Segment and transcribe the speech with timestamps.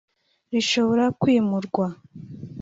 [0.51, 1.85] rishobora kwimurwa